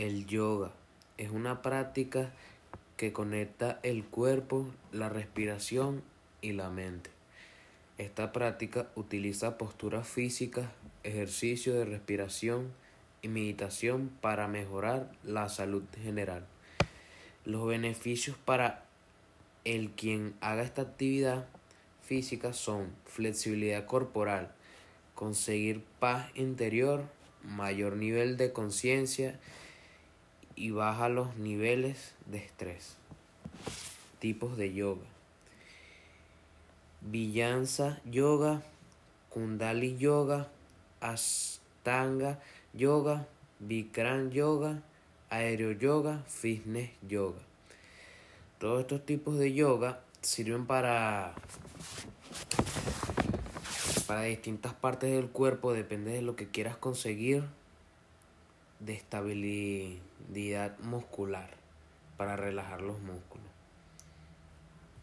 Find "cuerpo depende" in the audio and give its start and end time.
55.30-56.10